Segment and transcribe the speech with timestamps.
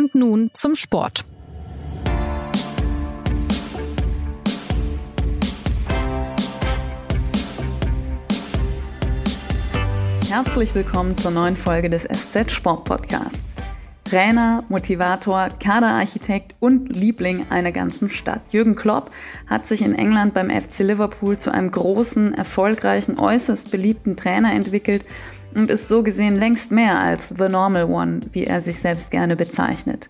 [0.00, 1.26] Und nun zum Sport.
[10.30, 13.44] Herzlich willkommen zur neuen Folge des SZ Sport Podcasts.
[14.04, 18.40] Trainer, Motivator, Kaderarchitekt und Liebling einer ganzen Stadt.
[18.52, 19.10] Jürgen Klopp
[19.48, 25.04] hat sich in England beim FC Liverpool zu einem großen, erfolgreichen, äußerst beliebten Trainer entwickelt
[25.54, 29.36] und ist so gesehen längst mehr als The Normal One, wie er sich selbst gerne
[29.36, 30.08] bezeichnet.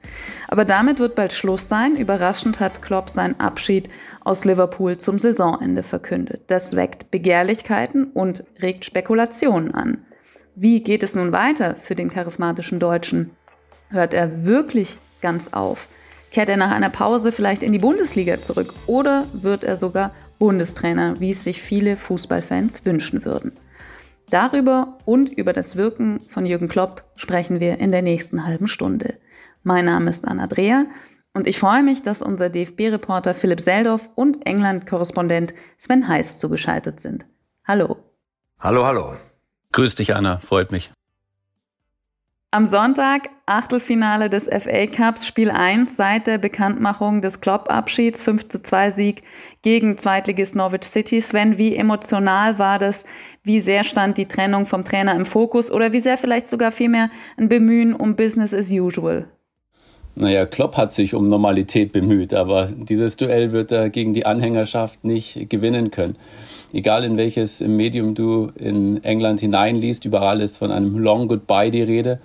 [0.48, 1.96] Aber damit wird bald Schluss sein.
[1.96, 3.88] Überraschend hat Klopp seinen Abschied
[4.22, 6.42] aus Liverpool zum Saisonende verkündet.
[6.48, 9.98] Das weckt Begehrlichkeiten und regt Spekulationen an.
[10.54, 13.30] Wie geht es nun weiter für den charismatischen Deutschen?
[13.88, 15.88] Hört er wirklich ganz auf?
[16.32, 18.72] Kehrt er nach einer Pause vielleicht in die Bundesliga zurück?
[18.86, 23.52] Oder wird er sogar Bundestrainer, wie es sich viele Fußballfans wünschen würden?
[24.30, 29.18] Darüber und über das Wirken von Jürgen Klopp sprechen wir in der nächsten halben Stunde.
[29.64, 30.86] Mein Name ist Anna Dreher
[31.34, 37.26] und ich freue mich, dass unser DFB-Reporter Philipp Seldorf und England-Korrespondent Sven Heiß zugeschaltet sind.
[37.66, 37.96] Hallo.
[38.60, 39.14] Hallo, hallo.
[39.72, 40.92] Grüß dich, Anna, freut mich.
[42.52, 48.60] Am Sonntag Achtelfinale des FA Cups, Spiel 1 seit der Bekanntmachung des Klopp-Abschieds, 5 zu
[48.60, 49.22] 2 Sieg
[49.62, 51.20] gegen Zweitligist Norwich City.
[51.20, 53.04] Sven, wie emotional war das?
[53.42, 57.10] Wie sehr stand die Trennung vom Trainer im Fokus oder wie sehr vielleicht sogar vielmehr
[57.38, 59.28] ein Bemühen um Business as usual?
[60.14, 65.04] Naja, Klopp hat sich um Normalität bemüht, aber dieses Duell wird er gegen die Anhängerschaft
[65.04, 66.16] nicht gewinnen können.
[66.72, 71.82] Egal in welches Medium du in England hineinliest, überall ist von einem Long Goodbye die
[71.82, 72.20] Rede.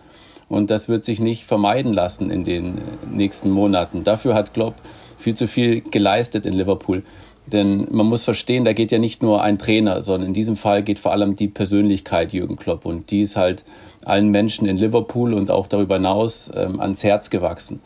[0.50, 4.04] Und das wird sich nicht vermeiden lassen in den nächsten Monaten.
[4.04, 4.76] Dafür hat Klopp
[5.18, 7.04] viel zu viel geleistet in Liverpool.
[7.48, 10.84] Denn man muss verstehen, da geht ja nicht nur ein Trainer, sondern in diesem Fall
[10.84, 12.86] geht vor allem die Persönlichkeit Jürgen Klopp.
[12.86, 13.64] Und die ist halt
[14.04, 17.82] allen Menschen in Liverpool und auch darüber hinaus ähm, ans Herz gewachsen.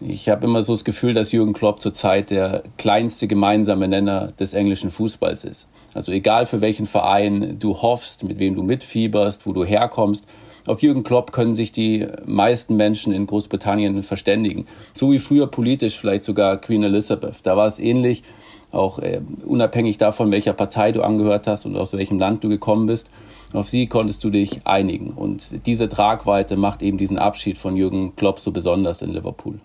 [0.00, 4.52] Ich habe immer so das Gefühl, dass Jürgen Klopp zurzeit der kleinste gemeinsame Nenner des
[4.52, 5.68] englischen Fußballs ist.
[5.94, 10.26] Also egal für welchen Verein du hoffst, mit wem du mitfieberst, wo du herkommst,
[10.66, 14.66] auf Jürgen Klopp können sich die meisten Menschen in Großbritannien verständigen.
[14.92, 17.36] So wie früher politisch vielleicht sogar Queen Elizabeth.
[17.44, 18.24] Da war es ähnlich,
[18.72, 22.86] auch äh, unabhängig davon, welcher Partei du angehört hast und aus welchem Land du gekommen
[22.86, 23.08] bist.
[23.52, 25.10] Auf sie konntest du dich einigen.
[25.10, 29.60] Und diese Tragweite macht eben diesen Abschied von Jürgen Klopp so besonders in Liverpool.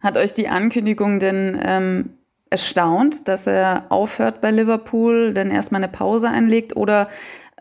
[0.00, 2.10] Hat euch die Ankündigung denn ähm,
[2.50, 6.76] erstaunt, dass er aufhört bei Liverpool, denn erstmal eine Pause einlegt?
[6.76, 7.08] Oder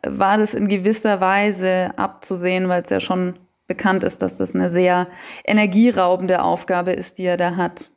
[0.06, 3.36] war das in gewisser Weise abzusehen, weil es ja schon
[3.68, 5.08] bekannt ist, dass das eine sehr
[5.44, 7.90] energieraubende Aufgabe ist, die er da hat.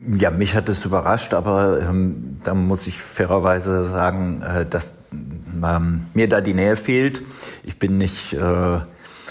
[0.00, 6.06] Ja, mich hat es überrascht, aber ähm, da muss ich fairerweise sagen, äh, dass ähm,
[6.14, 7.22] mir da die Nähe fehlt.
[7.62, 8.80] Ich bin nicht äh,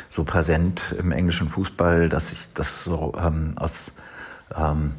[0.09, 3.93] so präsent im englischen Fußball, dass ich das so ähm, aus
[4.55, 4.93] ähm,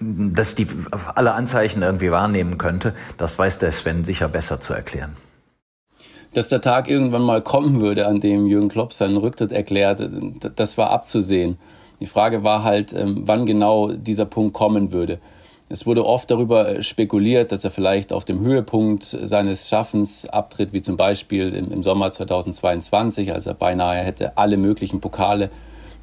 [0.00, 0.66] dass die
[1.14, 2.94] alle Anzeichen irgendwie wahrnehmen könnte.
[3.16, 5.16] Das weiß der Sven sicher besser zu erklären
[6.32, 10.02] dass der Tag irgendwann mal kommen würde, an dem Jürgen Klopp seinen Rücktritt erklärt,
[10.56, 11.58] das war abzusehen.
[12.00, 15.18] Die Frage war halt, ähm, wann genau dieser Punkt kommen würde.
[15.70, 20.72] Es wurde oft darüber äh, spekuliert, dass er vielleicht auf dem Höhepunkt seines Schaffens abtritt,
[20.72, 25.50] wie zum Beispiel im, Sommer 2022, als er beinahe hätte alle möglichen Pokale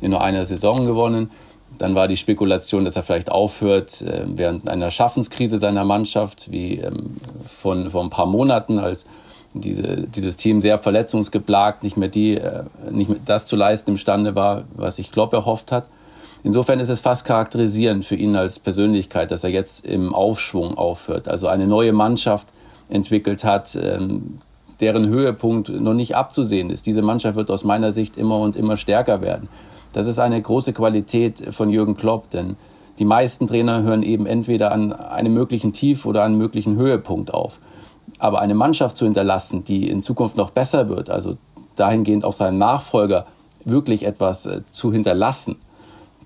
[0.01, 1.31] in nur einer Saison gewonnen.
[1.77, 6.79] Dann war die Spekulation, dass er vielleicht aufhört äh, während einer Schaffenskrise seiner Mannschaft, wie
[6.79, 9.05] ähm, von vor ein paar Monaten, als
[9.61, 14.35] diese, dieses Team sehr verletzungsgeplagt, nicht mehr die, äh, nicht mehr das zu leisten imstande
[14.35, 15.87] war, was ich Klopp erhofft hat.
[16.43, 21.27] Insofern ist es fast charakterisierend für ihn als Persönlichkeit, dass er jetzt im Aufschwung aufhört,
[21.27, 22.47] also eine neue Mannschaft
[22.87, 24.37] entwickelt hat, ähm,
[24.79, 26.85] deren Höhepunkt noch nicht abzusehen ist.
[26.85, 29.47] Diese Mannschaft wird aus meiner Sicht immer und immer stärker werden.
[29.93, 32.57] Das ist eine große Qualität von Jürgen Klopp, denn
[32.99, 37.33] die meisten Trainer hören eben entweder an einem möglichen Tief oder an einem möglichen Höhepunkt
[37.33, 37.59] auf.
[38.19, 41.37] Aber eine Mannschaft zu hinterlassen, die in Zukunft noch besser wird, also
[41.75, 43.25] dahingehend auch seinen Nachfolger
[43.65, 45.57] wirklich etwas äh, zu hinterlassen,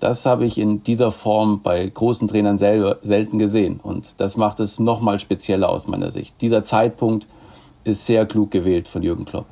[0.00, 3.80] das habe ich in dieser Form bei großen Trainern selber selten gesehen.
[3.80, 6.40] Und das macht es nochmal spezieller aus meiner Sicht.
[6.40, 7.26] Dieser Zeitpunkt
[7.84, 9.46] ist sehr klug gewählt von Jürgen Klopp.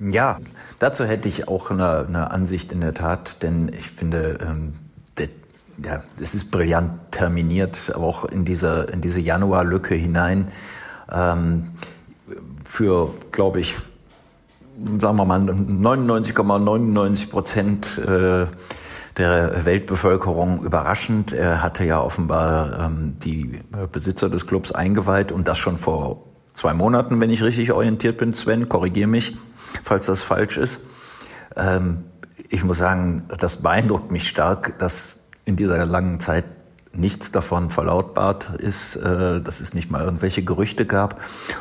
[0.00, 0.38] Ja,
[0.78, 4.74] dazu hätte ich auch eine, eine Ansicht in der Tat, denn ich finde, ähm,
[5.18, 5.28] der,
[5.84, 10.52] ja, es ist brillant terminiert, aber auch in diese, in diese Januarlücke hinein
[11.12, 11.72] ähm,
[12.64, 13.76] für, glaube ich,
[15.00, 18.46] sagen wir mal 99,99 Prozent äh,
[19.16, 21.32] der Weltbevölkerung überraschend.
[21.32, 23.60] Er hatte ja offenbar ähm, die
[23.90, 26.24] Besitzer des Clubs eingeweiht und das schon vor
[26.54, 28.32] zwei Monaten, wenn ich richtig orientiert bin.
[28.32, 29.36] Sven, korrigier mich,
[29.82, 30.82] falls das falsch ist.
[31.56, 32.04] Ähm,
[32.48, 36.44] ich muss sagen, das beeindruckt mich stark, dass in dieser langen Zeit
[36.98, 41.20] nichts davon verlautbart ist, äh, dass es nicht mal irgendwelche Gerüchte gab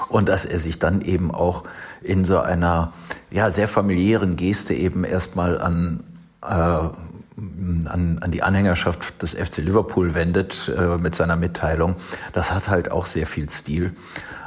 [0.09, 1.63] und dass er sich dann eben auch
[2.01, 2.93] in so einer
[3.31, 6.03] ja sehr familiären Geste eben erstmal an
[6.43, 6.89] äh,
[7.37, 11.95] an, an die Anhängerschaft des FC Liverpool wendet äh, mit seiner Mitteilung.
[12.33, 13.95] Das hat halt auch sehr viel Stil.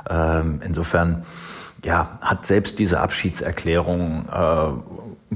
[0.08, 1.24] Ähm, insofern
[1.84, 5.34] ja, hat selbst diese Abschiedserklärung äh,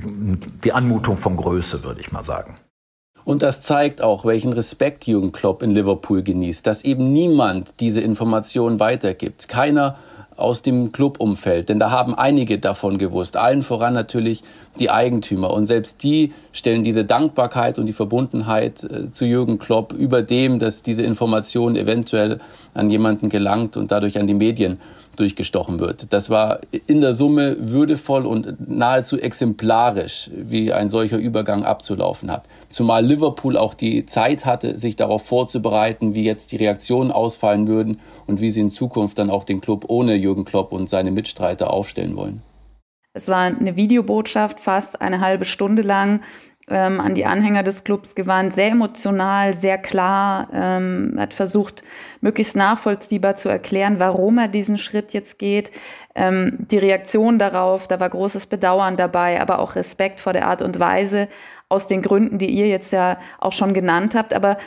[0.65, 2.57] die Anmutung von Größe, würde ich mal sagen.
[3.25, 8.01] Und das zeigt auch, welchen Respekt Jürgen Klopp in Liverpool genießt, dass eben niemand diese
[8.01, 9.49] Informationen weitergibt.
[9.49, 9.97] Keiner
[10.37, 14.43] aus dem Clubumfeld, denn da haben einige davon gewusst, allen voran natürlich
[14.81, 19.93] die Eigentümer und selbst die stellen diese Dankbarkeit und die Verbundenheit äh, zu Jürgen Klopp
[19.93, 22.41] über dem, dass diese Information eventuell
[22.75, 24.81] an jemanden gelangt und dadurch an die Medien
[25.15, 26.13] durchgestochen wird.
[26.13, 32.45] Das war in der Summe würdevoll und nahezu exemplarisch, wie ein solcher Übergang abzulaufen hat.
[32.71, 38.01] Zumal Liverpool auch die Zeit hatte, sich darauf vorzubereiten, wie jetzt die Reaktionen ausfallen würden
[38.27, 41.73] und wie sie in Zukunft dann auch den Club ohne Jürgen Klopp und seine Mitstreiter
[41.73, 42.43] aufstellen wollen.
[43.17, 46.23] Es war eine Videobotschaft, fast eine halbe Stunde lang,
[46.69, 51.83] ähm, an die Anhänger des Clubs gewandt, sehr emotional, sehr klar, ähm, hat versucht,
[52.21, 55.71] möglichst nachvollziehbar zu erklären, warum er diesen Schritt jetzt geht.
[56.15, 60.63] Ähm, die Reaktion darauf, da war großes Bedauern dabei, aber auch Respekt vor der Art
[60.63, 61.29] und Weise,
[61.69, 64.33] aus den Gründen, die ihr jetzt ja auch schon genannt habt.
[64.33, 64.59] Aber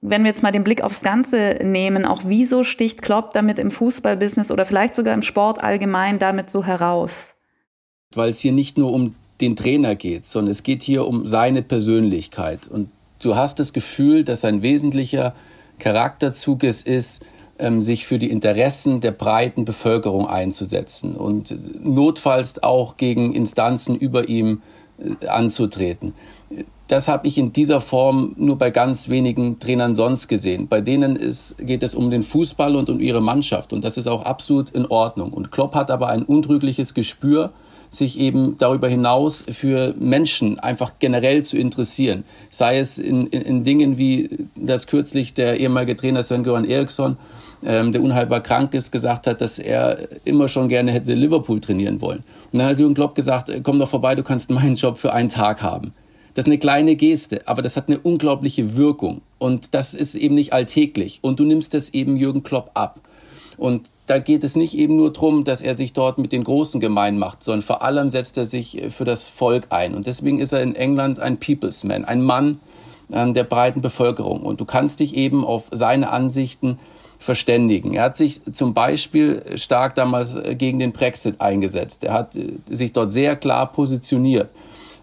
[0.00, 3.70] wenn wir jetzt mal den Blick aufs Ganze nehmen, auch wieso sticht Klopp damit im
[3.70, 7.34] Fußballbusiness oder vielleicht sogar im Sport allgemein damit so heraus?
[8.14, 11.62] Weil es hier nicht nur um den Trainer geht, sondern es geht hier um seine
[11.62, 12.68] Persönlichkeit.
[12.68, 12.88] Und
[13.20, 15.34] du hast das Gefühl, dass ein wesentlicher
[15.78, 17.22] Charakterzug es ist,
[17.58, 21.54] ähm, sich für die Interessen der breiten Bevölkerung einzusetzen und
[21.84, 24.62] notfalls auch gegen Instanzen über ihm
[24.98, 26.14] äh, anzutreten.
[26.86, 30.68] Das habe ich in dieser Form nur bei ganz wenigen Trainern sonst gesehen.
[30.68, 34.06] Bei denen ist, geht es um den Fußball und um ihre Mannschaft und das ist
[34.06, 35.32] auch absolut in Ordnung.
[35.32, 37.52] Und Klopp hat aber ein untrügliches Gespür
[37.92, 42.24] sich eben darüber hinaus für Menschen einfach generell zu interessieren.
[42.50, 47.18] Sei es in, in, in Dingen wie das kürzlich der ehemalige Trainer Sven-Göran Eriksson,
[47.64, 52.00] ähm, der unheilbar krank ist, gesagt hat, dass er immer schon gerne hätte Liverpool trainieren
[52.00, 52.24] wollen.
[52.50, 55.28] Und dann hat Jürgen Klopp gesagt, komm doch vorbei, du kannst meinen Job für einen
[55.28, 55.92] Tag haben.
[56.34, 59.20] Das ist eine kleine Geste, aber das hat eine unglaubliche Wirkung.
[59.38, 61.18] Und das ist eben nicht alltäglich.
[61.20, 63.00] Und du nimmst es eben Jürgen Klopp ab.
[63.58, 66.80] Und da geht es nicht eben nur darum, dass er sich dort mit den Großen
[66.80, 69.94] gemein macht, sondern vor allem setzt er sich für das Volk ein.
[69.94, 72.60] Und deswegen ist er in England ein People's Man, ein Mann
[73.10, 74.42] äh, der breiten Bevölkerung.
[74.42, 76.78] Und du kannst dich eben auf seine Ansichten
[77.18, 77.94] verständigen.
[77.94, 82.02] Er hat sich zum Beispiel stark damals gegen den Brexit eingesetzt.
[82.02, 84.50] Er hat äh, sich dort sehr klar positioniert.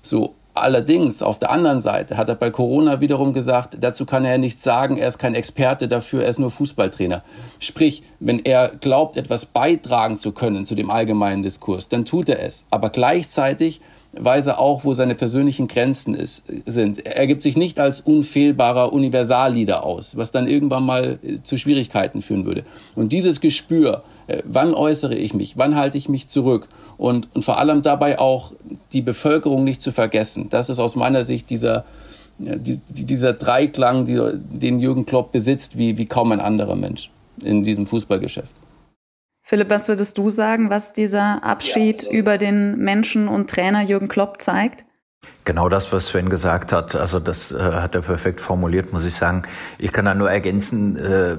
[0.02, 4.38] So, Allerdings, auf der anderen Seite hat er bei Corona wiederum gesagt, dazu kann er
[4.38, 7.24] nichts sagen, er ist kein Experte dafür, er ist nur Fußballtrainer.
[7.60, 12.42] Sprich, wenn er glaubt, etwas beitragen zu können zu dem allgemeinen Diskurs, dann tut er
[12.44, 12.66] es.
[12.70, 13.82] Aber gleichzeitig
[14.14, 17.06] weiß er auch, wo seine persönlichen Grenzen ist, sind.
[17.06, 22.22] Er gibt sich nicht als unfehlbarer Universalleader aus, was dann irgendwann mal äh, zu Schwierigkeiten
[22.22, 22.64] führen würde.
[22.96, 27.44] Und dieses Gespür, äh, wann äußere ich mich, wann halte ich mich zurück und, und
[27.44, 28.54] vor allem dabei auch
[28.94, 31.86] die Bevölkerung nicht zu vergessen, das ist aus meiner Sicht dieser,
[32.40, 37.12] dieser Dreiklang, den Jürgen Klopp besitzt, wie, wie kaum ein anderer Mensch
[37.44, 38.52] in diesem Fußballgeschäft.
[39.50, 43.82] Philipp, was würdest du sagen, was dieser Abschied ja, also über den Menschen und Trainer
[43.82, 44.86] Jürgen Klopp zeigt?
[45.50, 49.16] Genau das, was Sven gesagt hat, also das äh, hat er perfekt formuliert, muss ich
[49.16, 49.42] sagen.
[49.80, 51.38] Ich kann da nur ergänzen, äh,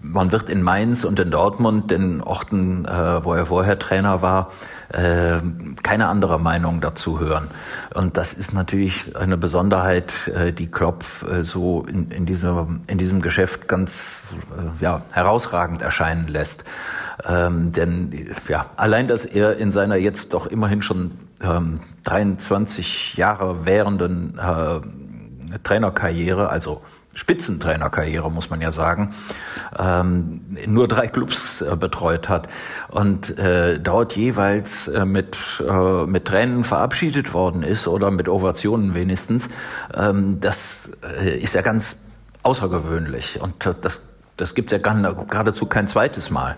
[0.00, 4.52] man wird in Mainz und in Dortmund, den Orten, äh, wo er vorher Trainer war,
[4.90, 5.40] äh,
[5.82, 7.48] keine andere Meinung dazu hören.
[7.92, 12.98] Und das ist natürlich eine Besonderheit, äh, die Klopp äh, so in, in, diesem, in
[12.98, 14.36] diesem Geschäft ganz
[14.78, 16.62] ja, herausragend erscheinen lässt.
[17.26, 18.12] Ähm, denn
[18.46, 21.10] ja, allein, dass er in seiner jetzt doch immerhin schon
[21.42, 26.82] ähm, 23 Jahre währenden äh, Trainerkarriere, also
[27.14, 29.14] Spitzentrainerkarriere, muss man ja sagen,
[29.78, 32.48] ähm, nur drei Clubs äh, betreut hat
[32.88, 38.94] und äh, dort jeweils äh, mit, äh, mit Tränen verabschiedet worden ist oder mit Ovationen
[38.94, 39.50] wenigstens,
[39.94, 41.98] ähm, das äh, ist ja ganz
[42.42, 44.11] außergewöhnlich und das
[44.42, 46.56] das gibt's ja geradezu kein zweites Mal.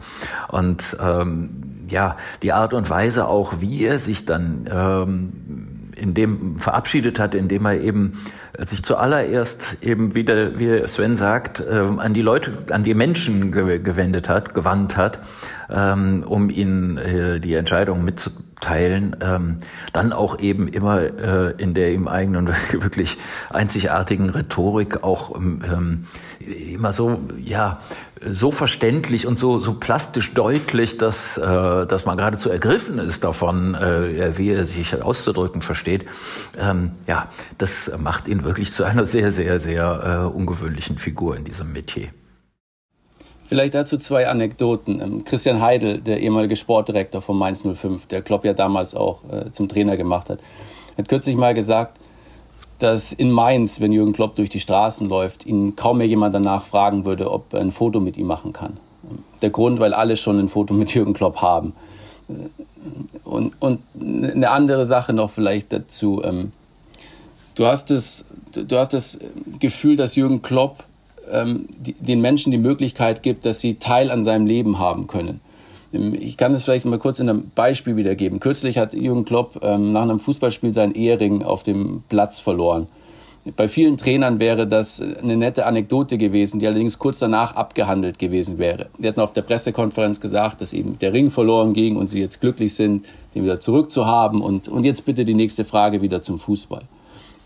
[0.48, 6.58] Und ähm, ja, die Art und Weise auch, wie er sich dann ähm, in dem
[6.58, 8.14] verabschiedet hat, indem er eben
[8.58, 13.78] sich zuallererst eben wieder, wie Sven sagt, äh, an die Leute, an die Menschen ge
[13.78, 15.20] gewendet hat, gewandt hat,
[15.70, 18.30] ähm, um ihnen äh, die Entscheidung mitzu
[18.64, 19.58] abteilen, ähm,
[19.92, 23.18] dann auch eben immer äh, in der im eigenen wirklich
[23.50, 26.06] einzigartigen Rhetorik auch ähm,
[26.40, 27.80] immer so ja
[28.26, 33.74] so verständlich und so so plastisch deutlich, dass äh, dass man geradezu ergriffen ist davon,
[33.74, 36.06] äh, wie er sich auszudrücken versteht.
[36.58, 37.28] Ähm, ja,
[37.58, 42.08] das macht ihn wirklich zu einer sehr sehr sehr äh, ungewöhnlichen Figur in diesem Metier.
[43.54, 45.00] Vielleicht dazu zwei Anekdoten.
[45.00, 49.52] Ähm, Christian Heidel, der ehemalige Sportdirektor von Mainz 05, der Klopp ja damals auch äh,
[49.52, 50.40] zum Trainer gemacht hat,
[50.98, 52.00] hat kürzlich mal gesagt,
[52.80, 56.64] dass in Mainz, wenn Jürgen Klopp durch die Straßen läuft, ihn kaum mehr jemand danach
[56.64, 58.76] fragen würde, ob er ein Foto mit ihm machen kann.
[59.40, 61.74] Der Grund, weil alle schon ein Foto mit Jürgen Klopp haben.
[63.22, 66.22] Und, und eine andere Sache noch vielleicht dazu.
[66.24, 66.50] Ähm,
[67.54, 69.20] du hast das, du hast das
[69.60, 70.82] Gefühl, dass Jürgen Klopp
[71.30, 75.40] ähm, die, den Menschen die Möglichkeit gibt, dass sie Teil an seinem Leben haben können.
[75.92, 78.40] Ähm, ich kann es vielleicht mal kurz in einem Beispiel wiedergeben.
[78.40, 82.88] Kürzlich hat Jürgen Klopp ähm, nach einem Fußballspiel seinen Ehering auf dem Platz verloren.
[83.56, 88.56] Bei vielen Trainern wäre das eine nette Anekdote gewesen, die allerdings kurz danach abgehandelt gewesen
[88.56, 88.86] wäre.
[88.98, 92.40] Die hatten auf der Pressekonferenz gesagt, dass eben der Ring verloren ging und sie jetzt
[92.40, 93.04] glücklich sind,
[93.34, 94.40] den wieder zurückzuhaben.
[94.40, 96.84] Und, und jetzt bitte die nächste Frage wieder zum Fußball.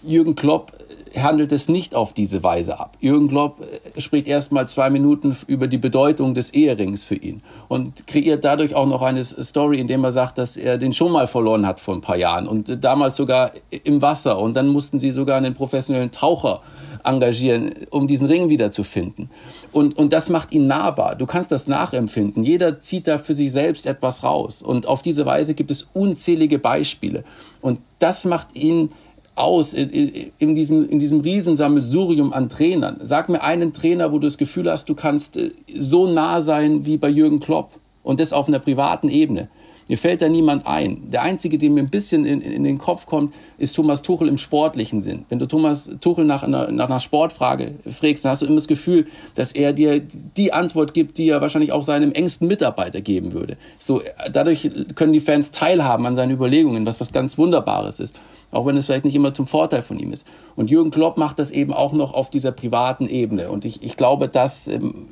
[0.04, 0.72] Jürgen Klopp
[1.22, 2.96] handelt es nicht auf diese Weise ab.
[3.00, 8.06] Jürgen Klopp äh, spricht erstmal zwei Minuten über die Bedeutung des Eherings für ihn und
[8.06, 11.66] kreiert dadurch auch noch eine Story, indem er sagt, dass er den schon mal verloren
[11.66, 13.52] hat vor ein paar Jahren und damals sogar
[13.84, 16.62] im Wasser und dann mussten sie sogar einen professionellen Taucher
[17.04, 19.30] engagieren, um diesen Ring wiederzufinden.
[19.72, 21.14] Und, und das macht ihn nahbar.
[21.16, 22.44] Du kannst das nachempfinden.
[22.44, 24.62] Jeder zieht da für sich selbst etwas raus.
[24.62, 27.24] Und auf diese Weise gibt es unzählige Beispiele.
[27.60, 28.90] Und das macht ihn
[29.38, 32.98] aus in, in, in, diesem, in diesem Riesensammelsurium an Trainern?
[33.02, 36.84] Sag mir einen Trainer, wo du das Gefühl hast, du kannst äh, so nah sein
[36.86, 39.48] wie bei Jürgen Klopp und das auf einer privaten Ebene.
[39.88, 41.10] Mir fällt da niemand ein.
[41.10, 44.38] Der einzige, der mir ein bisschen in, in den Kopf kommt, ist Thomas Tuchel im
[44.38, 45.24] sportlichen Sinn.
[45.28, 48.68] Wenn du Thomas Tuchel nach einer, nach einer Sportfrage fragst, dann hast du immer das
[48.68, 50.00] Gefühl, dass er dir
[50.36, 53.56] die Antwort gibt, die er wahrscheinlich auch seinem engsten Mitarbeiter geben würde.
[53.78, 54.02] So,
[54.32, 58.14] dadurch können die Fans teilhaben an seinen Überlegungen, was was ganz Wunderbares ist
[58.50, 60.26] auch wenn es vielleicht nicht immer zum Vorteil von ihm ist.
[60.56, 63.50] Und Jürgen Klopp macht das eben auch noch auf dieser privaten Ebene.
[63.50, 65.08] Und ich, ich glaube, das ähm,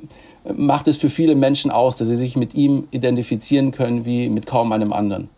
[0.55, 4.45] macht es für viele Menschen aus, dass sie sich mit ihm identifizieren können wie mit
[4.45, 5.29] kaum einem anderen.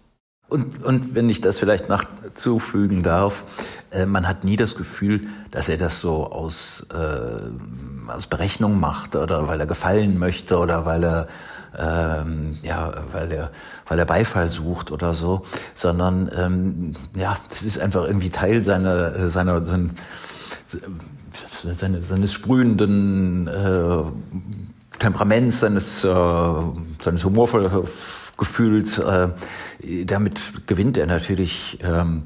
[0.49, 3.43] Und, und wenn ich das vielleicht noch zufügen darf,
[3.91, 9.15] äh, man hat nie das Gefühl, dass er das so aus, äh, aus Berechnung macht
[9.15, 11.27] oder weil er gefallen möchte oder weil er
[11.77, 13.51] ähm, ja, weil er,
[13.87, 15.43] weil er Beifall sucht oder so,
[15.75, 19.89] sondern ähm, ja, das ist einfach irgendwie Teil seiner, seiner, seiner,
[21.63, 24.03] seines, seines sprühenden äh,
[24.99, 26.13] Temperaments, seines, äh,
[27.01, 27.87] seines humorvollen
[28.37, 28.97] Gefühls.
[28.99, 29.29] Äh,
[30.05, 32.23] damit gewinnt er natürlich ähm,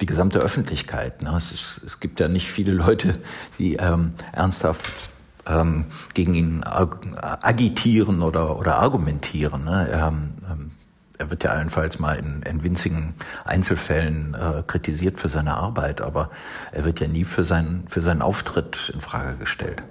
[0.00, 1.22] die gesamte Öffentlichkeit.
[1.22, 1.32] Ne?
[1.36, 3.16] Es, ist, es, gibt ja nicht viele Leute,
[3.58, 5.10] die ähm, ernsthaft
[5.46, 9.64] ähm, gegen ihn agitieren oder, oder argumentieren.
[9.64, 9.88] Ne?
[9.88, 10.72] Er, ähm,
[11.18, 13.14] er wird ja allenfalls mal in, in winzigen
[13.44, 16.30] Einzelfällen äh, kritisiert für seine Arbeit, aber
[16.72, 19.82] er wird ja nie für, sein, für seinen Auftritt in Frage gestellt.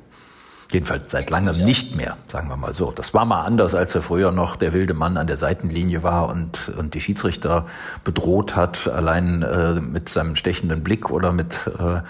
[0.71, 1.65] Jedenfalls seit langem ja.
[1.65, 2.91] nicht mehr, sagen wir mal so.
[2.91, 6.29] Das war mal anders, als er früher noch der wilde Mann an der Seitenlinie war
[6.29, 7.65] und, und die Schiedsrichter
[8.05, 12.01] bedroht hat, allein äh, mit seinem stechenden Blick oder mit äh,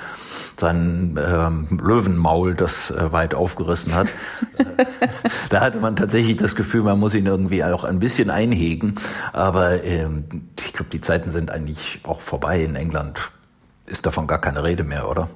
[0.57, 4.07] seinem äh, Löwenmaul, das äh, weit aufgerissen hat.
[5.49, 8.95] da hatte man tatsächlich das Gefühl, man muss ihn irgendwie auch ein bisschen einhegen.
[9.33, 10.25] Aber ähm,
[10.59, 13.31] ich glaube, die Zeiten sind eigentlich auch vorbei in England.
[13.87, 15.29] Ist davon gar keine Rede mehr, oder?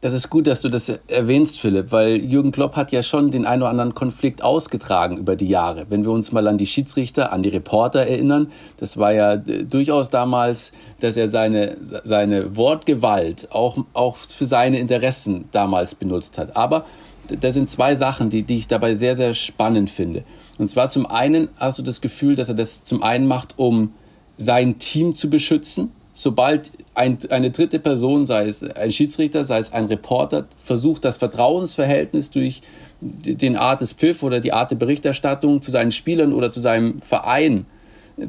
[0.00, 3.44] Das ist gut, dass du das erwähnst, Philipp, weil Jürgen Klopp hat ja schon den
[3.44, 5.86] einen oder anderen Konflikt ausgetragen über die Jahre.
[5.88, 9.64] Wenn wir uns mal an die Schiedsrichter, an die Reporter erinnern, das war ja äh,
[9.64, 16.56] durchaus damals, dass er seine, seine Wortgewalt auch, auch für seine Interessen damals benutzt hat.
[16.56, 16.84] Aber
[17.40, 20.22] da sind zwei Sachen, die, die ich dabei sehr, sehr spannend finde.
[20.58, 23.94] Und zwar zum einen hast du das Gefühl, dass er das zum einen macht, um
[24.36, 29.72] sein Team zu beschützen sobald ein, eine dritte Person, sei es ein Schiedsrichter, sei es
[29.72, 32.60] ein Reporter, versucht, das Vertrauensverhältnis durch
[33.00, 36.98] den Art des Pfiff oder die Art der Berichterstattung zu seinen Spielern oder zu seinem
[36.98, 37.66] Verein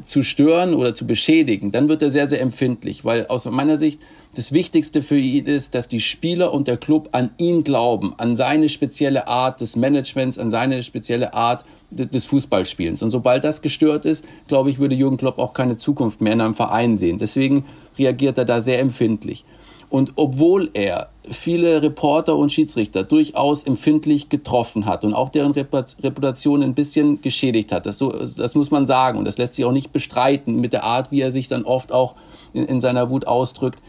[0.04, 4.00] zu stören oder zu beschädigen, dann wird er sehr, sehr empfindlich, weil aus meiner Sicht
[4.32, 8.36] Das Wichtigste für ihn ist, dass die Spieler und der Club an ihn glauben, an
[8.36, 13.02] seine spezielle Art des Managements, an seine spezielle Art des Fußballspielens.
[13.02, 16.40] Und sobald das gestört ist, glaube ich, würde Jürgen Klopp auch keine Zukunft mehr in
[16.40, 17.18] einem Verein sehen.
[17.18, 17.64] Deswegen
[17.98, 19.44] reagiert er da sehr empfindlich.
[19.90, 26.62] Und obwohl er viele Reporter und Schiedsrichter durchaus empfindlich getroffen hat und auch deren Reputation
[26.62, 29.72] ein bisschen geschädigt hat, das, so, das muss man sagen und das lässt sich auch
[29.72, 32.14] nicht bestreiten mit der Art, wie er sich dann oft auch
[32.52, 33.80] in, in seiner Wut ausdrückt,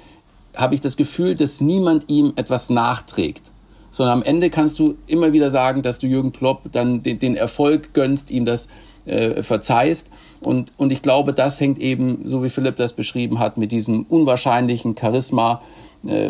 [0.56, 3.52] habe ich das Gefühl, dass niemand ihm etwas nachträgt.
[3.92, 7.36] Sondern am Ende kannst du immer wieder sagen, dass du Jürgen Klopp dann den, den
[7.36, 8.68] Erfolg gönnst, ihm das
[9.06, 10.10] äh, verzeihst.
[10.44, 14.04] Und, und ich glaube, das hängt eben, so wie Philipp das beschrieben hat, mit diesem
[14.04, 15.62] unwahrscheinlichen Charisma,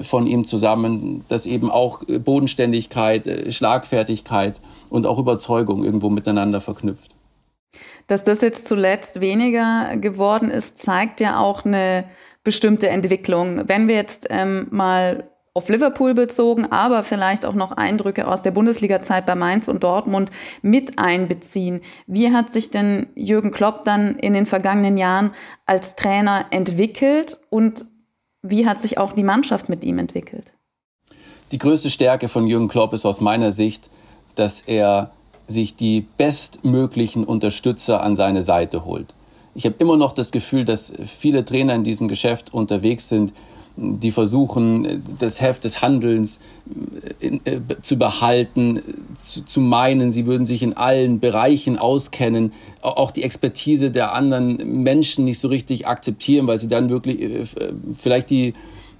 [0.04, 4.60] von ihm zusammen, dass eben auch äh, Bodenständigkeit, äh, Schlagfertigkeit
[4.90, 7.16] und auch Überzeugung irgendwo miteinander verknüpft.
[8.08, 12.06] Dass das jetzt zuletzt weniger geworden ist, zeigt ja auch eine
[12.44, 13.68] bestimmte Entwicklung.
[13.68, 18.51] Wenn wir jetzt ähm, mal auf Liverpool bezogen, aber vielleicht auch noch Eindrücke aus der
[18.51, 21.82] Bundesliga-Zeit bei Mainz und Dortmund mit einbeziehen.
[22.08, 25.32] Wie hat sich denn Jürgen Klopp dann in den vergangenen Jahren
[25.66, 27.86] als Trainer entwickelt und
[28.44, 30.46] wie hat sich auch die Mannschaft mit ihm entwickelt?
[31.52, 33.90] Die größte Stärke von Jürgen Klopp ist aus meiner Sicht,
[34.36, 35.12] dass er
[35.48, 39.14] sich die bestmöglichen Unterstützer an seine Seite holt.
[39.54, 43.34] Ich habe immer noch das Gefühl, dass viele Trainer in diesem Geschäft unterwegs sind,
[43.78, 46.40] die versuchen, das Heft des Handelns
[47.20, 48.82] äh, äh, zu behalten,
[49.18, 55.25] zu, meinen, sie würden sich in allen Bereichen auskennen, auch die Expertise der anderen Menschen
[55.25, 57.46] nicht so richtig akzeptieren, weil sie dann wirklich äh,
[57.98, 58.54] vielleicht die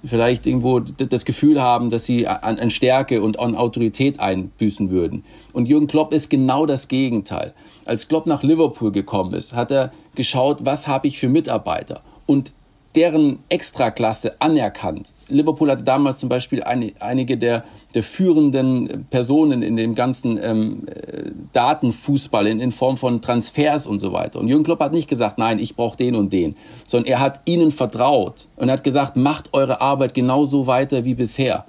[0.04, 5.24] vielleicht irgendwo das Gefühl haben, dass sie an, an Stärke und an Autorität einbüßen würden.
[5.52, 7.54] Und Jürgen Klopp ist genau das Gegenteil.
[7.84, 12.02] Als Klopp nach Liverpool gekommen ist, hat er geschaut, was habe ich für Mitarbeiter?
[12.26, 12.52] Und
[12.94, 15.08] deren Extraklasse anerkannt.
[15.28, 20.86] Liverpool hatte damals zum Beispiel eine, einige der, der führenden Personen in dem ganzen ähm,
[20.86, 24.38] äh, Datenfußball in, in Form von Transfers und so weiter.
[24.38, 26.54] Und Jürgen Klopp hat nicht gesagt, nein, ich brauche den und den,
[26.86, 31.64] sondern er hat ihnen vertraut und hat gesagt, macht eure Arbeit genauso weiter wie bisher.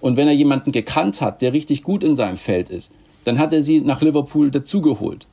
[0.00, 2.92] Und wenn er jemanden gekannt hat, der richtig gut in seinem Feld ist,
[3.24, 5.26] dann hat er sie nach Liverpool dazugeholt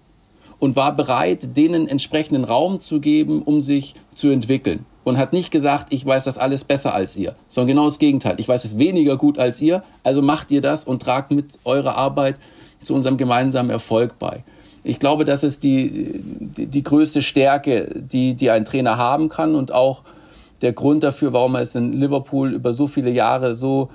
[0.59, 5.51] und war bereit, denen entsprechenden Raum zu geben, um sich zu entwickeln und hat nicht
[5.51, 8.35] gesagt, ich weiß das alles besser als ihr, sondern genau das Gegenteil.
[8.39, 11.95] Ich weiß es weniger gut als ihr, also macht ihr das und tragt mit eurer
[11.95, 12.35] Arbeit
[12.81, 14.43] zu unserem gemeinsamen Erfolg bei.
[14.83, 19.55] Ich glaube, das ist die, die, die größte Stärke, die, die ein Trainer haben kann
[19.55, 20.01] und auch
[20.61, 23.89] der Grund dafür, warum er es in Liverpool über so viele Jahre so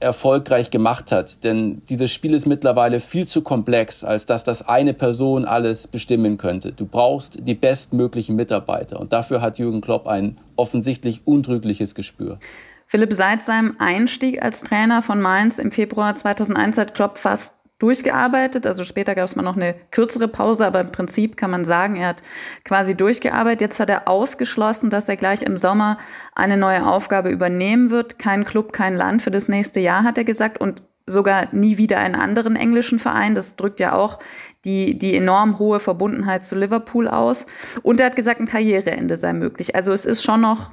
[0.00, 1.44] erfolgreich gemacht hat.
[1.44, 6.38] Denn dieses Spiel ist mittlerweile viel zu komplex, als dass das eine Person alles bestimmen
[6.38, 6.72] könnte.
[6.72, 9.00] Du brauchst die bestmöglichen Mitarbeiter.
[9.00, 12.38] Und dafür hat Jürgen Klopp ein offensichtlich untrügliches Gespür.
[12.86, 18.66] Philipp, seit seinem Einstieg als Trainer von Mainz im Februar 2001 hat Klopp fast durchgearbeitet.
[18.66, 21.96] Also später gab es mal noch eine kürzere Pause, aber im Prinzip kann man sagen,
[21.96, 22.22] er hat
[22.64, 23.60] quasi durchgearbeitet.
[23.60, 25.98] Jetzt hat er ausgeschlossen, dass er gleich im Sommer
[26.34, 28.18] eine neue Aufgabe übernehmen wird.
[28.18, 30.60] Kein Club, kein Land für das nächste Jahr, hat er gesagt.
[30.60, 33.34] Und sogar nie wieder einen anderen englischen Verein.
[33.34, 34.20] Das drückt ja auch
[34.64, 37.46] die, die enorm hohe Verbundenheit zu Liverpool aus.
[37.82, 39.74] Und er hat gesagt, ein Karriereende sei möglich.
[39.74, 40.70] Also es ist schon noch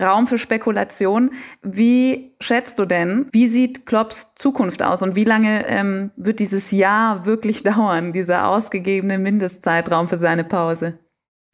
[0.00, 1.32] Raum für Spekulation.
[1.62, 6.70] Wie schätzt du denn, wie sieht Klopps Zukunft aus und wie lange ähm, wird dieses
[6.70, 10.98] Jahr wirklich dauern, dieser ausgegebene Mindestzeitraum für seine Pause?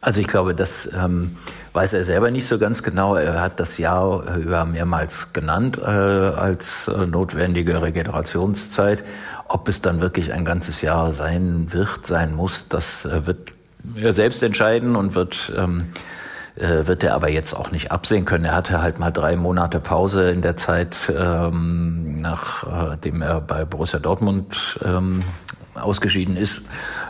[0.01, 1.37] Also ich glaube, das ähm,
[1.73, 3.15] weiß er selber nicht so ganz genau.
[3.15, 9.03] Er hat das Jahr über mehrmals genannt äh, als äh, notwendige Regenerationszeit.
[9.49, 13.53] Ob es dann wirklich ein ganzes Jahr sein wird, sein muss, das äh, wird
[13.97, 15.87] er selbst entscheiden und wird ähm,
[16.57, 18.45] äh, wird er aber jetzt auch nicht absehen können.
[18.45, 23.99] Er hatte halt mal drei Monate Pause in der Zeit, ähm, nachdem er bei Borussia
[23.99, 25.25] Dortmund ähm,
[25.75, 26.63] ausgeschieden ist,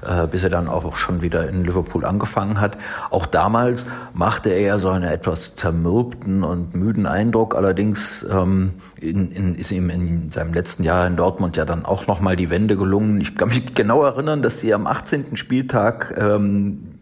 [0.06, 2.78] äh, bis er dann auch schon wieder in Liverpool angefangen hat.
[3.10, 7.54] Auch damals machte er ja so einen etwas zermürbten und müden Eindruck.
[7.54, 12.06] Allerdings ähm, in, in, ist ihm in seinem letzten Jahr in Dortmund ja dann auch
[12.06, 13.20] nochmal die Wende gelungen.
[13.20, 15.36] Ich kann mich genau erinnern, dass sie am 18.
[15.36, 16.93] Spieltag ähm,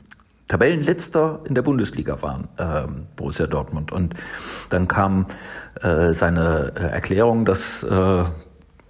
[0.53, 2.87] Tabellenletzter in der Bundesliga waren, äh,
[3.17, 3.91] Borussia Dortmund.
[3.91, 4.13] Und
[4.69, 5.25] dann kam
[5.81, 8.25] äh, seine äh, Erklärung, dass äh,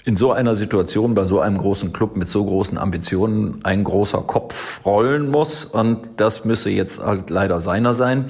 [0.04, 4.22] in so einer Situation bei so einem großen Club mit so großen Ambitionen ein großer
[4.22, 8.26] Kopf rollen muss und das müsse jetzt halt leider seiner sein.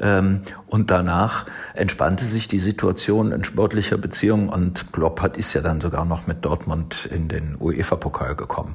[0.00, 5.60] Ähm, und danach entspannte sich die Situation in sportlicher Beziehung und Klopp hat ist ja
[5.60, 8.74] dann sogar noch mit Dortmund in den UEFA-Pokal gekommen.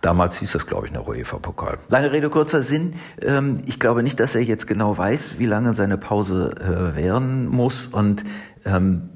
[0.00, 1.78] Damals hieß das, glaube ich, noch UEFA-Pokal.
[1.88, 2.94] Lange Rede, kurzer Sinn.
[3.20, 7.48] Ähm, ich glaube nicht, dass er jetzt genau weiß, wie lange seine Pause äh, währen
[7.48, 8.24] muss und
[8.64, 9.11] ähm,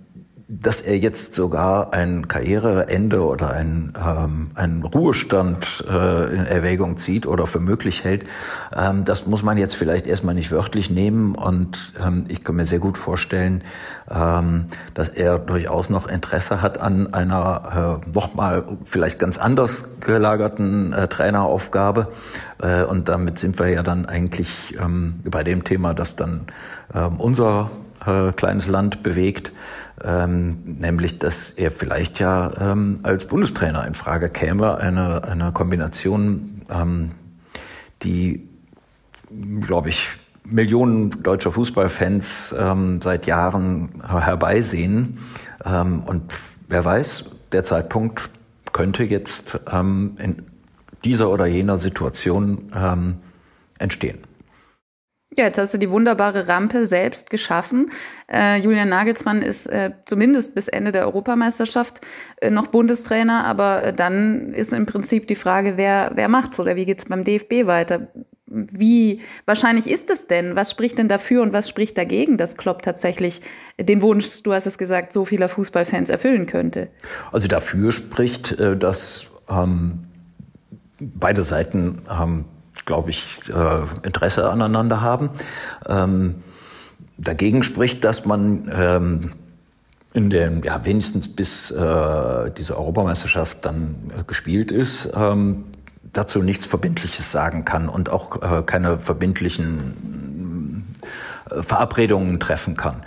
[0.49, 7.27] dass er jetzt sogar ein Karriereende oder ein, ähm, einen Ruhestand äh, in Erwägung zieht
[7.27, 8.27] oder für möglich hält,
[8.77, 11.35] ähm, das muss man jetzt vielleicht erstmal nicht wörtlich nehmen.
[11.35, 13.65] Und ähm, ich kann mir sehr gut vorstellen,
[14.09, 20.93] ähm, dass er durchaus noch Interesse hat an einer äh, nochmal vielleicht ganz anders gelagerten
[20.93, 22.13] äh, Traineraufgabe.
[22.63, 26.43] Äh, und damit sind wir ja dann eigentlich ähm, bei dem Thema, das dann
[26.95, 27.69] ähm, unser
[28.07, 29.53] äh, kleines Land bewegt
[30.05, 36.63] ähm, nämlich dass er vielleicht ja ähm, als Bundestrainer in Frage käme, eine, eine Kombination,
[36.71, 37.13] ähm,
[38.03, 38.49] die,
[39.61, 40.09] glaube ich,
[40.45, 45.19] Millionen deutscher Fußballfans ähm, seit Jahren herbeisehen.
[45.65, 46.35] Ähm, und
[46.69, 48.31] wer weiß, der Zeitpunkt
[48.73, 50.43] könnte jetzt ähm, in
[51.05, 53.17] dieser oder jener Situation ähm,
[53.79, 54.19] entstehen.
[55.37, 57.91] Ja, jetzt hast du die wunderbare Rampe selbst geschaffen.
[58.33, 62.01] Äh, Julian Nagelsmann ist äh, zumindest bis Ende der Europameisterschaft
[62.41, 66.75] äh, noch Bundestrainer, aber äh, dann ist im Prinzip die Frage, wer, wer macht's oder
[66.75, 68.09] wie geht's beim DFB weiter?
[68.47, 70.57] Wie wahrscheinlich ist es denn?
[70.57, 73.43] Was spricht denn dafür und was spricht dagegen, dass Klopp tatsächlich
[73.79, 76.89] den Wunsch, du hast es gesagt, so vieler Fußballfans erfüllen könnte?
[77.31, 80.05] Also dafür spricht, äh, dass ähm,
[80.99, 82.47] beide Seiten ähm,
[82.85, 85.31] glaube ich, äh, Interesse aneinander haben.
[85.89, 86.37] Ähm,
[87.19, 89.33] dagegen spricht, dass man ähm,
[90.13, 95.65] in den, ja, wenigstens bis äh, diese Europameisterschaft dann äh, gespielt ist, ähm,
[96.13, 100.36] dazu nichts Verbindliches sagen kann und auch äh, keine verbindlichen
[101.49, 103.03] Verabredungen treffen kann.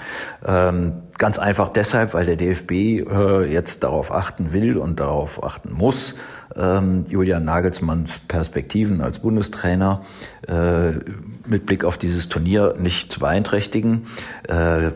[0.46, 5.74] Ähm, ganz einfach deshalb, weil der DFB äh, jetzt darauf achten will und darauf achten
[5.74, 6.16] muss,
[6.56, 10.02] ähm, Julian Nagelsmanns Perspektiven als Bundestrainer
[10.48, 10.92] äh,
[11.46, 14.08] mit Blick auf dieses Turnier nicht zu beeinträchtigen.
[14.48, 14.92] Äh,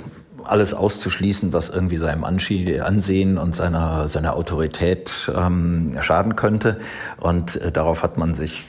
[0.45, 6.79] alles auszuschließen, was irgendwie seinem Ansehen und seiner, seiner Autorität ähm, schaden könnte.
[7.19, 8.65] Und äh, darauf hat man sich,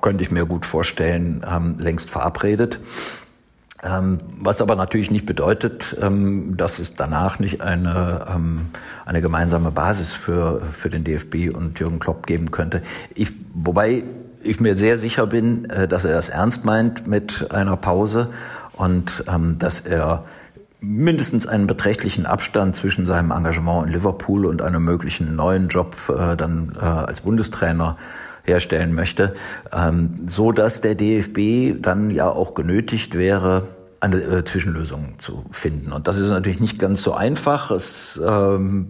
[0.00, 2.78] könnte ich mir gut vorstellen, ähm, längst verabredet.
[3.84, 8.66] Ähm, was aber natürlich nicht bedeutet, ähm, dass es danach nicht eine, ähm,
[9.04, 12.80] eine gemeinsame Basis für, für den DFB und Jürgen Klopp geben könnte.
[13.14, 14.04] Ich, wobei
[14.42, 18.30] ich mir sehr sicher bin, äh, dass er das ernst meint mit einer Pause
[18.76, 19.24] und
[19.60, 20.24] dass er
[20.84, 26.36] mindestens einen beträchtlichen Abstand zwischen seinem Engagement in Liverpool und einem möglichen neuen Job äh,
[26.36, 27.96] dann äh, als Bundestrainer
[28.44, 29.34] herstellen möchte,
[29.72, 33.68] ähm, so dass der DFB dann ja auch genötigt wäre,
[34.00, 35.92] eine äh, Zwischenlösung zu finden.
[35.92, 37.70] Und das ist natürlich nicht ganz so einfach.
[37.70, 38.88] Es, ähm,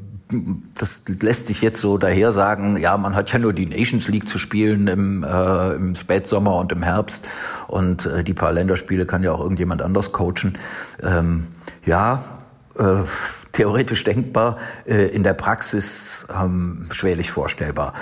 [0.79, 4.29] das lässt sich jetzt so daher sagen, ja, man hat ja nur die Nations League
[4.29, 7.27] zu spielen im, äh, im Spätsommer und im Herbst
[7.69, 10.59] und äh, die paar Länderspiele kann ja auch irgendjemand anders coachen.
[11.03, 11.49] Ähm,
[11.85, 12.25] ja,
[12.77, 13.03] äh,
[13.55, 17.95] theoretisch denkbar, äh, in der Praxis ähm, schwerlich vorstellbar.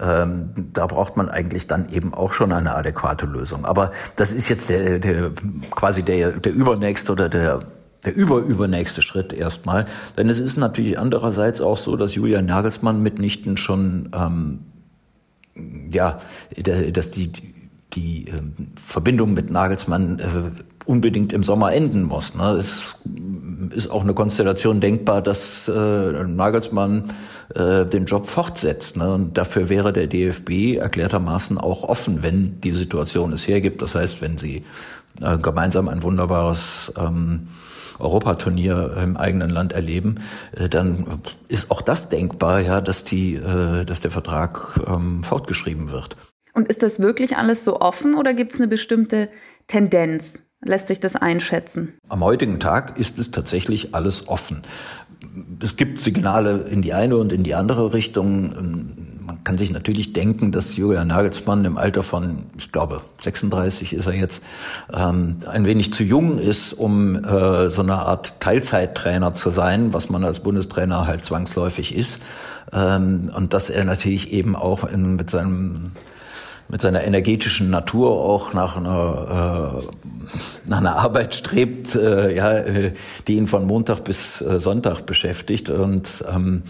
[0.00, 3.66] Ähm, da braucht man eigentlich dann eben auch schon eine adäquate Lösung.
[3.66, 5.32] Aber das ist jetzt der, der
[5.70, 7.60] quasi der, der übernächste oder der
[8.02, 9.84] der überübernächste Schritt erstmal.
[10.16, 14.60] Denn es ist natürlich andererseits auch so, dass Julian Nagelsmann mitnichten schon ähm,
[15.92, 16.16] ja,
[16.94, 17.30] dass die
[17.92, 20.24] die ähm, Verbindung mit Nagelsmann äh,
[20.86, 22.34] unbedingt im Sommer enden muss.
[22.34, 22.52] Ne?
[22.52, 22.96] Es
[23.72, 27.10] ist auch eine Konstellation denkbar, dass äh, Nagelsmann
[27.54, 28.96] äh, den Job fortsetzt.
[28.96, 29.14] Ne?
[29.14, 33.82] Und dafür wäre der DFB erklärtermaßen auch offen, wenn die Situation es hergibt.
[33.82, 34.64] Das heißt, wenn sie
[35.20, 37.48] äh, gemeinsam ein wunderbares ähm,
[37.98, 40.16] Europaturnier im eigenen Land erleben,
[40.56, 45.90] äh, dann ist auch das denkbar, ja, dass die, äh, dass der Vertrag ähm, fortgeschrieben
[45.90, 46.16] wird.
[46.52, 49.28] Und ist das wirklich alles so offen oder gibt es eine bestimmte
[49.66, 50.42] Tendenz?
[50.62, 51.94] Lässt sich das einschätzen?
[52.08, 54.60] Am heutigen Tag ist es tatsächlich alles offen.
[55.62, 58.50] Es gibt Signale in die eine und in die andere Richtung.
[59.24, 64.06] Man kann sich natürlich denken, dass Julian Nagelsmann im Alter von, ich glaube, 36 ist
[64.06, 64.44] er jetzt,
[64.92, 70.10] ähm, ein wenig zu jung ist, um äh, so eine Art Teilzeittrainer zu sein, was
[70.10, 72.18] man als Bundestrainer halt zwangsläufig ist.
[72.72, 75.92] Ähm, und dass er natürlich eben auch in, mit seinem
[76.70, 82.92] mit seiner energetischen Natur auch nach einer, äh, nach einer Arbeit strebt, äh, ja, äh,
[83.26, 85.68] die ihn von Montag bis äh, Sonntag beschäftigt.
[85.68, 86.62] Und ähm,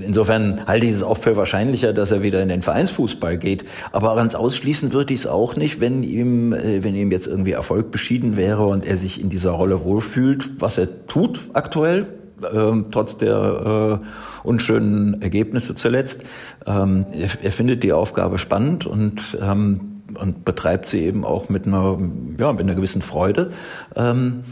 [0.00, 3.64] insofern halte ich es auch für wahrscheinlicher, dass er wieder in den Vereinsfußball geht.
[3.92, 7.52] Aber ganz ausschließen würde ich es auch nicht, wenn ihm, äh, wenn ihm jetzt irgendwie
[7.52, 12.06] Erfolg beschieden wäre und er sich in dieser Rolle wohlfühlt, was er tut aktuell,
[12.42, 16.24] äh, trotz der äh, unschönen Ergebnisse zuletzt.
[16.66, 21.66] Ähm, er, er, findet die Aufgabe spannend und ähm, und betreibt sie eben auch mit
[21.66, 21.98] einer,
[22.38, 23.50] ja, mit einer gewissen Freude.
[23.96, 24.44] Ähm,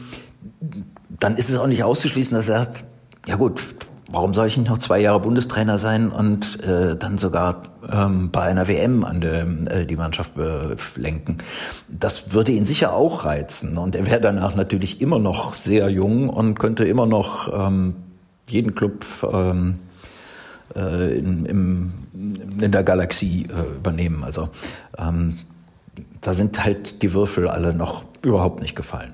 [1.08, 2.84] dann ist es auch nicht auszuschließen, dass er sagt,
[3.26, 3.62] ja gut,
[4.08, 8.42] warum soll ich nicht noch zwei Jahre Bundestrainer sein und äh, dann sogar ähm, bei
[8.42, 11.38] einer WM an der, äh, die Mannschaft äh, lenken?
[11.88, 16.28] Das würde ihn sicher auch reizen und er wäre danach natürlich immer noch sehr jung
[16.28, 17.96] und könnte immer noch ähm,
[18.46, 19.78] jeden Club ähm,
[20.76, 21.92] äh, in, im,
[22.60, 24.24] in der Galaxie äh, übernehmen.
[24.24, 24.50] Also
[24.98, 25.38] ähm,
[26.20, 29.12] da sind halt die Würfel alle noch überhaupt nicht gefallen.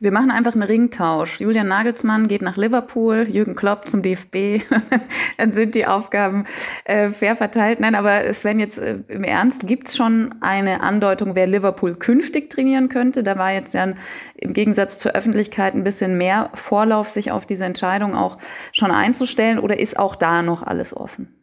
[0.00, 1.40] Wir machen einfach einen Ringtausch.
[1.40, 4.62] Julian Nagelsmann geht nach Liverpool, Jürgen Klopp zum DFB.
[5.38, 6.44] dann sind die Aufgaben
[6.84, 7.80] äh, fair verteilt.
[7.80, 12.48] Nein, aber Sven, jetzt äh, im Ernst, gibt es schon eine Andeutung, wer Liverpool künftig
[12.48, 13.24] trainieren könnte?
[13.24, 13.94] Da war jetzt dann
[14.36, 18.38] im Gegensatz zur Öffentlichkeit ein bisschen mehr Vorlauf, sich auf diese Entscheidung auch
[18.72, 19.58] schon einzustellen.
[19.58, 21.37] Oder ist auch da noch alles offen?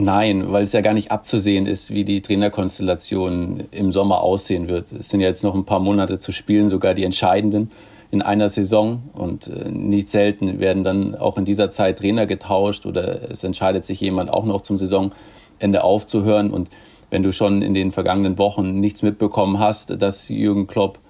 [0.00, 4.92] Nein, weil es ja gar nicht abzusehen ist, wie die Trainerkonstellation im Sommer aussehen wird.
[4.92, 7.72] Es sind ja jetzt noch ein paar Monate zu spielen, sogar die entscheidenden
[8.12, 9.02] in einer Saison.
[9.12, 13.84] Und äh, nicht selten werden dann auch in dieser Zeit Trainer getauscht oder es entscheidet
[13.84, 16.52] sich jemand auch noch zum Saisonende aufzuhören.
[16.52, 16.68] Und
[17.10, 21.00] wenn du schon in den vergangenen Wochen nichts mitbekommen hast, dass Jürgen Klopp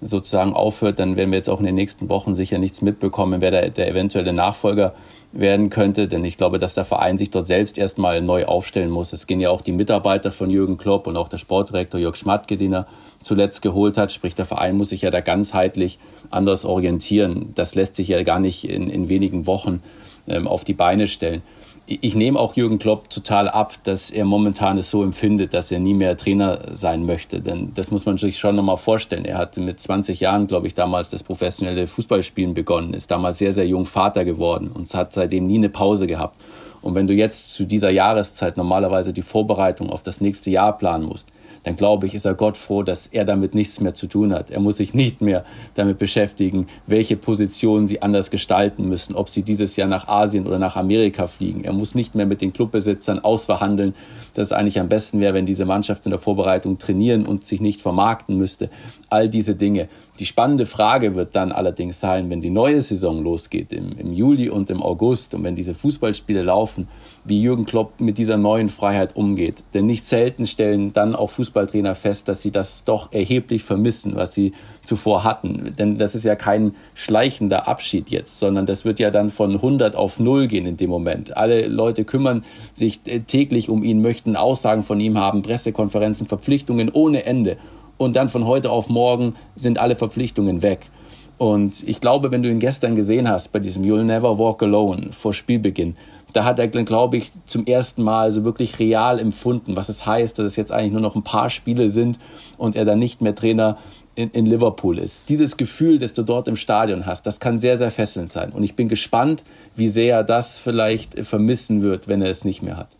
[0.00, 3.50] sozusagen aufhört, dann werden wir jetzt auch in den nächsten Wochen sicher nichts mitbekommen, wer
[3.50, 4.94] der, der eventuelle Nachfolger
[5.32, 6.08] werden könnte.
[6.08, 9.12] Denn ich glaube, dass der Verein sich dort selbst erstmal neu aufstellen muss.
[9.12, 12.56] Es gehen ja auch die Mitarbeiter von Jürgen Klopp und auch der Sportdirektor Jörg Schmatke,
[12.56, 12.86] den er
[13.22, 14.12] zuletzt geholt hat.
[14.12, 15.98] Sprich, der Verein muss sich ja da ganzheitlich
[16.30, 17.52] anders orientieren.
[17.54, 19.82] Das lässt sich ja gar nicht in, in wenigen Wochen
[20.26, 21.42] ähm, auf die Beine stellen
[21.90, 25.80] ich nehme auch Jürgen Klopp total ab, dass er momentan es so empfindet, dass er
[25.80, 27.40] nie mehr Trainer sein möchte.
[27.40, 29.24] Denn das muss man sich schon nochmal vorstellen.
[29.24, 33.52] Er hat mit 20 Jahren, glaube ich, damals das professionelle Fußballspielen begonnen, ist damals sehr,
[33.52, 36.36] sehr jung Vater geworden und hat seitdem nie eine Pause gehabt.
[36.80, 41.06] Und wenn du jetzt zu dieser Jahreszeit normalerweise die Vorbereitung auf das nächste Jahr planen
[41.06, 41.30] musst,
[41.62, 44.50] dann glaube ich, ist er Gott froh, dass er damit nichts mehr zu tun hat.
[44.50, 45.44] Er muss sich nicht mehr
[45.74, 50.58] damit beschäftigen, welche Positionen sie anders gestalten müssen, ob sie dieses Jahr nach Asien oder
[50.58, 51.64] nach Amerika fliegen.
[51.64, 53.94] Er muss nicht mehr mit den Clubbesitzern ausverhandeln,
[54.34, 57.60] dass es eigentlich am besten wäre, wenn diese Mannschaft in der Vorbereitung trainieren und sich
[57.60, 58.70] nicht vermarkten müsste.
[59.10, 59.88] All diese Dinge.
[60.20, 64.50] Die spannende Frage wird dann allerdings sein, wenn die neue Saison losgeht, im, im Juli
[64.50, 66.88] und im August und wenn diese Fußballspiele laufen,
[67.24, 69.64] wie Jürgen Klopp mit dieser neuen Freiheit umgeht.
[69.74, 74.34] Denn nicht selten stellen dann auch Fußballtrainer fest, dass sie das doch erheblich vermissen, was
[74.34, 74.52] sie
[74.84, 75.74] zuvor hatten.
[75.78, 79.96] Denn das ist ja kein schleichender Abschied jetzt, sondern das wird ja dann von 100
[79.96, 81.36] auf 0 gehen in dem Moment.
[81.36, 82.42] Alle Leute kümmern
[82.74, 87.56] sich äh, täglich um ihn, möchten Aussagen von ihm haben, Pressekonferenzen, Verpflichtungen ohne Ende
[88.00, 90.88] und dann von heute auf morgen sind alle Verpflichtungen weg.
[91.36, 95.08] Und ich glaube, wenn du ihn gestern gesehen hast bei diesem You'll Never Walk Alone
[95.10, 95.96] vor Spielbeginn,
[96.32, 100.38] da hat er, glaube ich, zum ersten Mal so wirklich real empfunden, was es heißt,
[100.38, 102.18] dass es jetzt eigentlich nur noch ein paar Spiele sind
[102.56, 103.76] und er dann nicht mehr Trainer
[104.14, 105.28] in, in Liverpool ist.
[105.28, 108.52] Dieses Gefühl, das du dort im Stadion hast, das kann sehr, sehr fesselnd sein.
[108.52, 109.44] Und ich bin gespannt,
[109.76, 112.96] wie sehr er das vielleicht vermissen wird, wenn er es nicht mehr hat.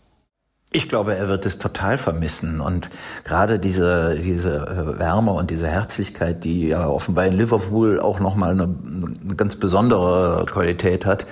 [0.73, 2.89] Ich glaube, er wird es total vermissen und
[3.25, 8.35] gerade diese diese äh, Wärme und diese Herzlichkeit, die ja offenbar in Liverpool auch noch
[8.35, 11.27] mal eine, eine ganz besondere Qualität hat,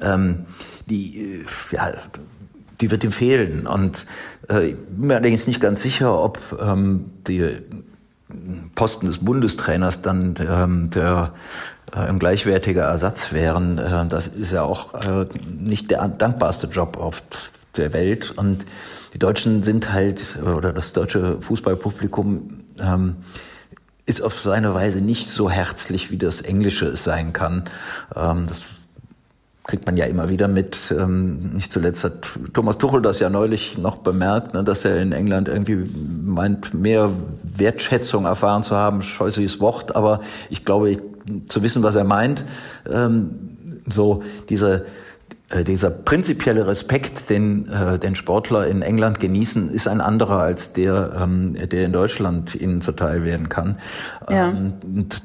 [0.00, 0.46] ähm,
[0.88, 1.92] die äh, ja
[2.80, 4.06] die wird ihm fehlen und
[4.48, 7.50] äh, ich bin mir allerdings nicht ganz sicher, ob ähm, die
[8.76, 11.32] Posten des Bundestrainers dann ähm, der
[11.92, 13.78] äh, ein gleichwertiger Ersatz wären.
[13.78, 14.90] Äh, das ist ja auch
[15.52, 18.32] nicht der dankbarste Job oft der Welt.
[18.36, 18.64] Und
[19.12, 23.16] die Deutschen sind halt, oder das deutsche Fußballpublikum ähm,
[24.06, 27.64] ist auf seine Weise nicht so herzlich, wie das Englische es sein kann.
[28.14, 28.62] Ähm, das
[29.64, 30.94] kriegt man ja immer wieder mit.
[30.96, 35.12] Ähm, nicht zuletzt hat Thomas Tuchel das ja neulich noch bemerkt, ne, dass er in
[35.12, 35.90] England irgendwie
[36.22, 37.10] meint, mehr
[37.42, 39.00] Wertschätzung erfahren zu haben.
[39.00, 40.96] Scheußliches Wort, aber ich glaube,
[41.48, 42.44] zu wissen, was er meint.
[42.90, 43.30] Ähm,
[43.86, 44.84] so diese
[45.66, 51.12] dieser prinzipielle Respekt, den, äh, den Sportler in England genießen, ist ein anderer als der,
[51.22, 53.76] ähm, der in Deutschland ihnen zuteil werden kann.
[54.28, 54.48] Ja.
[54.48, 54.72] Ähm,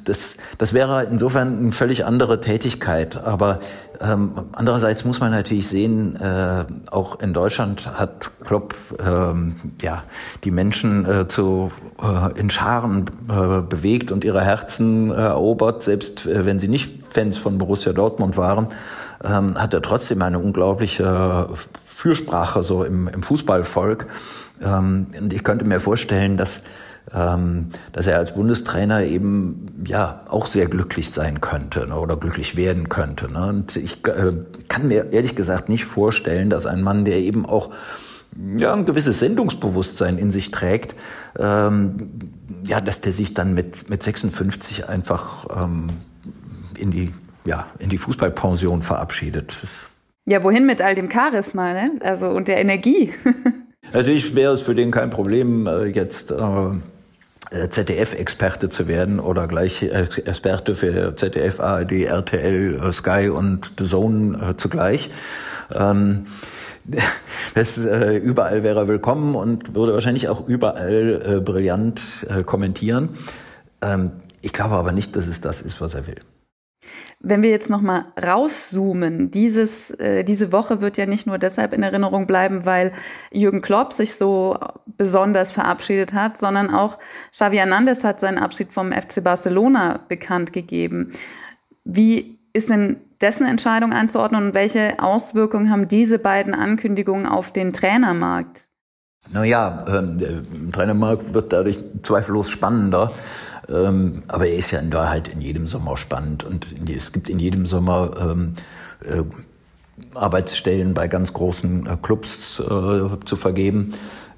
[0.04, 3.16] das, das wäre insofern eine völlig andere Tätigkeit.
[3.16, 3.60] Aber
[4.02, 10.04] ähm, andererseits muss man natürlich sehen, äh, auch in Deutschland hat Klopp ähm, ja,
[10.44, 16.46] die Menschen äh, zu, äh, in Scharen äh, bewegt und ihre Herzen erobert, selbst äh,
[16.46, 18.68] wenn sie nicht Fans von Borussia Dortmund waren,
[19.24, 21.50] ähm, hat er trotzdem eine unglaubliche
[21.86, 24.08] Fürsprache so im, im Fußballvolk.
[24.62, 26.64] Ähm, und ich könnte mir vorstellen, dass
[27.14, 32.56] ähm, dass er als Bundestrainer eben ja auch sehr glücklich sein könnte ne, oder glücklich
[32.56, 33.32] werden könnte.
[33.32, 33.48] Ne?
[33.48, 34.34] Und ich äh,
[34.68, 37.72] kann mir ehrlich gesagt nicht vorstellen, dass ein Mann, der eben auch
[38.58, 40.96] ja, ein gewisses Sendungsbewusstsein in sich trägt,
[41.38, 42.12] ähm,
[42.64, 45.88] ja, dass der sich dann mit, mit 56 einfach ähm,
[46.78, 47.12] in die,
[47.50, 49.64] ja, in die Fußballpension verabschiedet.
[50.26, 51.92] Ja, wohin mit all dem Charisma, ne?
[52.02, 53.12] Also und der Energie.
[53.92, 59.48] Natürlich wäre es für den kein Problem, äh, jetzt äh, äh, ZDF-Experte zu werden oder
[59.48, 65.10] gleich Experte für ZDF, ARD, RTL, Sky und The Zone zugleich.
[65.74, 66.28] Ähm,
[67.56, 73.10] das, überall wäre er willkommen und würde wahrscheinlich auch überall brillant kommentieren.
[73.82, 76.16] Ähm, ich glaube aber nicht, dass es das ist, was er will.
[77.22, 81.84] Wenn wir jetzt nochmal rauszoomen, dieses, äh, diese Woche wird ja nicht nur deshalb in
[81.84, 82.94] Erinnerung bleiben, weil
[83.32, 86.98] Jürgen Klopp sich so besonders verabschiedet hat, sondern auch
[87.32, 91.12] Xavi Hernandez hat seinen Abschied vom FC Barcelona bekannt gegeben.
[91.84, 97.74] Wie ist denn dessen Entscheidung einzuordnen und welche Auswirkungen haben diese beiden Ankündigungen auf den
[97.74, 98.70] Trainermarkt?
[99.34, 103.12] Naja, äh, der Trainermarkt wird dadurch zweifellos spannender.
[103.70, 107.40] Ähm, aber er ist ja in Wahrheit in jedem Sommer spannend und es gibt in
[107.40, 108.54] jedem Sommer ähm,
[109.04, 109.24] äh,
[110.16, 113.94] Arbeitsstellen bei ganz großen äh, Clubs äh, zu vergeben.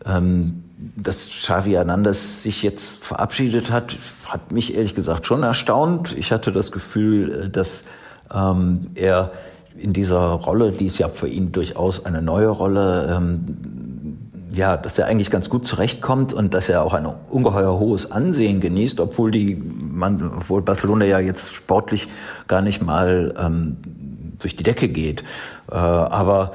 [0.05, 0.63] Ähm,
[0.95, 6.15] dass Xavi Hernandez sich jetzt verabschiedet hat, hat mich ehrlich gesagt schon erstaunt.
[6.17, 7.85] Ich hatte das Gefühl, äh, dass
[8.33, 9.31] ähm, er
[9.75, 13.90] in dieser Rolle, die ist ja für ihn durchaus eine neue Rolle, ähm,
[14.53, 18.59] ja, dass er eigentlich ganz gut zurechtkommt und dass er auch ein ungeheuer hohes Ansehen
[18.59, 22.07] genießt, obwohl die, man, obwohl Barcelona ja jetzt sportlich
[22.47, 23.77] gar nicht mal ähm,
[24.39, 25.23] durch die Decke geht.
[25.71, 26.51] Äh, aber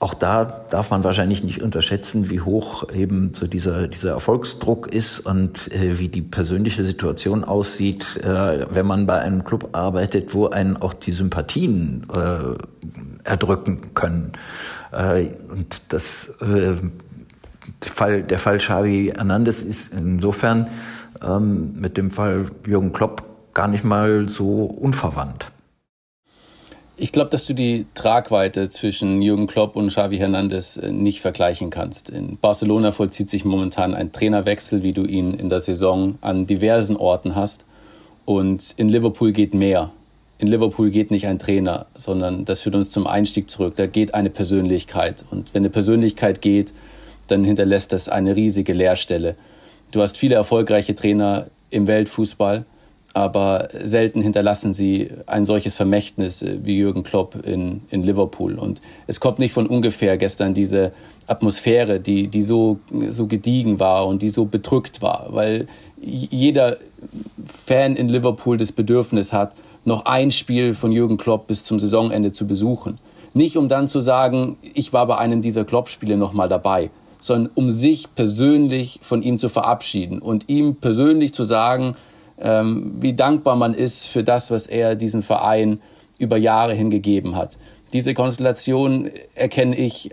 [0.00, 5.20] auch da darf man wahrscheinlich nicht unterschätzen, wie hoch eben so dieser, dieser Erfolgsdruck ist
[5.20, 10.46] und äh, wie die persönliche Situation aussieht, äh, wenn man bei einem Club arbeitet, wo
[10.46, 14.32] einen auch die Sympathien äh, erdrücken können.
[14.92, 16.76] Äh, und das äh,
[17.84, 20.68] der Fall, der Fall Xavi Hernandez ist insofern
[21.22, 25.52] ähm, mit dem Fall Jürgen Klopp gar nicht mal so unverwandt.
[27.00, 31.70] Ich glaube, dass du die Tragweite zwischen Jürgen Klopp und Xavi Hernandez äh, nicht vergleichen
[31.70, 32.10] kannst.
[32.10, 36.96] In Barcelona vollzieht sich momentan ein Trainerwechsel, wie du ihn in der Saison an diversen
[36.96, 37.64] Orten hast.
[38.24, 39.92] Und in Liverpool geht mehr.
[40.38, 43.76] In Liverpool geht nicht ein Trainer, sondern das führt uns zum Einstieg zurück.
[43.76, 45.24] Da geht eine Persönlichkeit.
[45.30, 46.72] Und wenn eine Persönlichkeit geht,
[47.28, 49.36] dann hinterlässt das eine riesige Leerstelle.
[49.92, 52.66] Du hast viele erfolgreiche Trainer im Weltfußball
[53.14, 58.58] aber selten hinterlassen sie ein solches Vermächtnis äh, wie Jürgen Klopp in, in Liverpool.
[58.58, 60.92] Und es kommt nicht von ungefähr gestern diese
[61.26, 62.78] Atmosphäre, die, die so,
[63.10, 65.66] so gediegen war und die so bedrückt war, weil
[66.00, 66.78] jeder
[67.46, 69.52] Fan in Liverpool das Bedürfnis hat,
[69.84, 72.98] noch ein Spiel von Jürgen Klopp bis zum Saisonende zu besuchen.
[73.34, 77.70] Nicht um dann zu sagen, ich war bei einem dieser Klopp-Spiele nochmal dabei, sondern um
[77.70, 81.94] sich persönlich von ihm zu verabschieden und ihm persönlich zu sagen,
[82.40, 85.80] ähm, wie dankbar man ist für das, was er diesem Verein
[86.18, 87.56] über Jahre hingegeben hat.
[87.92, 90.10] Diese Konstellation erkenne ich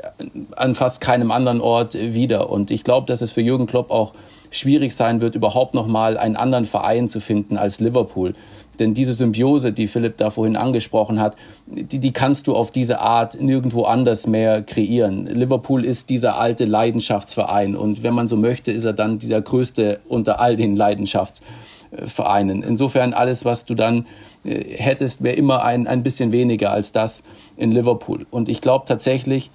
[0.56, 2.50] an fast keinem anderen Ort wieder.
[2.50, 4.14] Und ich glaube, dass es für Jürgen Klopp auch
[4.50, 8.34] schwierig sein wird, überhaupt noch mal einen anderen Verein zu finden als Liverpool.
[8.80, 11.36] Denn diese Symbiose, die Philipp da vorhin angesprochen hat,
[11.66, 15.26] die, die kannst du auf diese Art nirgendwo anders mehr kreieren.
[15.28, 20.00] Liverpool ist dieser alte Leidenschaftsverein und wenn man so möchte, ist er dann dieser größte
[20.08, 21.75] unter all den Leidenschaftsvereinen.
[22.06, 22.64] Vereinen.
[22.64, 24.06] Insofern alles, was du dann
[24.44, 27.24] äh, hättest, wäre immer ein, ein bisschen weniger als das
[27.58, 28.26] in Liverpool.
[28.32, 29.50] Und ich glaube tatsächlich,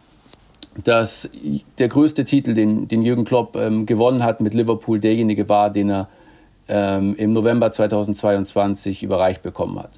[0.84, 1.28] dass
[1.78, 5.90] der größte Titel, den, den Jürgen Klopp ähm, gewonnen hat mit Liverpool, derjenige war, den
[5.90, 6.08] er
[6.68, 9.90] ähm, im November 2022 überreicht bekommen hat.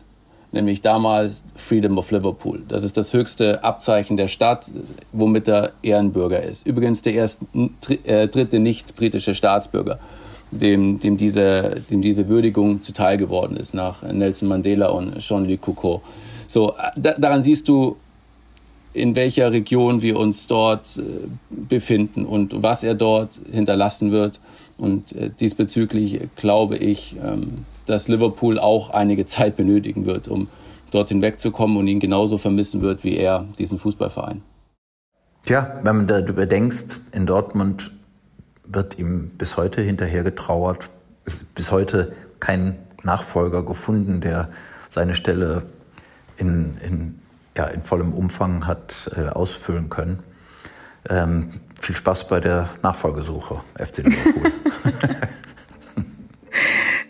[0.51, 2.63] Nämlich damals Freedom of Liverpool.
[2.69, 4.71] Das ist das höchste Abzeichen der Stadt,
[5.13, 6.67] womit er Ehrenbürger ist.
[6.67, 7.47] Übrigens der erste,
[8.05, 9.99] äh, dritte nicht britische Staatsbürger
[10.53, 16.03] dem, dem, diese, dem diese Würdigung zuteil geworden ist nach Nelson Mandela und Jean-Luc Coucault.
[16.47, 17.97] So, da, daran siehst du,
[18.95, 21.03] in welcher Region wir uns dort äh,
[21.49, 24.39] befinden und was er dort hinterlassen wird.
[24.77, 30.49] Und äh, diesbezüglich glaube ich, ähm, dass Liverpool auch einige Zeit benötigen wird, um
[30.91, 34.43] dort hinwegzukommen und ihn genauso vermissen wird wie er diesen Fußballverein.
[35.45, 37.93] Tja, wenn da bedenkst, in Dortmund
[38.73, 40.91] wird ihm bis heute hinterher getrauert.
[41.25, 44.49] Ist bis heute kein Nachfolger gefunden, der
[44.91, 45.63] seine Stelle
[46.37, 47.23] in, in
[47.57, 50.23] ja, in vollem Umfang hat äh, ausfüllen können.
[51.09, 54.53] Ähm, viel Spaß bei der Nachfolgesuche, FC Liverpool.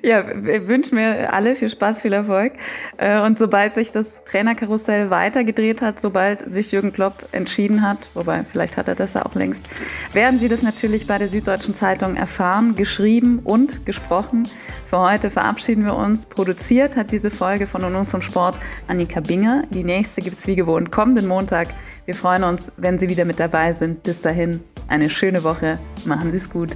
[0.05, 2.55] Ja, wir wünschen mir alle viel Spaß, viel Erfolg.
[2.97, 8.43] Äh, und sobald sich das Trainerkarussell weitergedreht hat, sobald sich Jürgen Klopp entschieden hat, wobei
[8.43, 9.65] vielleicht hat er das ja auch längst,
[10.13, 14.43] werden Sie das natürlich bei der Süddeutschen Zeitung erfahren, geschrieben und gesprochen.
[14.85, 16.27] Für heute verabschieden wir uns.
[16.27, 19.63] Produziert hat diese Folge von Und zum Sport Annika Binger.
[19.71, 21.69] Die nächste gibt's wie gewohnt kommenden Montag.
[22.07, 24.03] Wir freuen uns, wenn Sie wieder mit dabei sind.
[24.03, 25.79] Bis dahin, eine schöne Woche.
[26.05, 26.71] Machen Sie es gut.